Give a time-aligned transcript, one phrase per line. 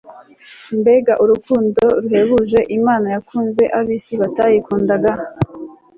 [0.79, 5.11] Mbeg urukundo ruhebujlmana yakunz abisi batayikundaga